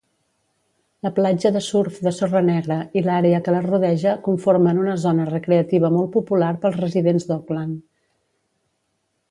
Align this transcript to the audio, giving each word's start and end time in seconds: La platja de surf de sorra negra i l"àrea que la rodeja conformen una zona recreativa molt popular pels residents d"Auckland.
La 1.07 1.11
platja 1.17 1.51
de 1.57 1.61
surf 1.65 1.99
de 2.07 2.13
sorra 2.19 2.41
negra 2.47 2.77
i 3.01 3.03
l"àrea 3.03 3.43
que 3.49 3.53
la 3.57 3.61
rodeja 3.67 4.15
conformen 4.29 4.81
una 4.87 4.97
zona 5.05 5.29
recreativa 5.31 5.93
molt 5.99 6.11
popular 6.19 6.53
pels 6.65 6.83
residents 6.87 7.29
d"Auckland. 7.31 7.79